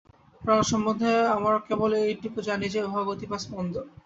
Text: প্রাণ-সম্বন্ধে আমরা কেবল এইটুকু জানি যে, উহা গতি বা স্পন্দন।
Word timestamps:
প্রাণ-সম্বন্ধে 0.41 1.11
আমরা 1.35 1.57
কেবল 1.67 1.91
এইটুকু 2.01 2.39
জানি 2.47 2.67
যে, 2.73 2.79
উহা 2.83 3.01
গতি 3.07 3.25
বা 3.27 3.37
স্পন্দন। 3.39 3.85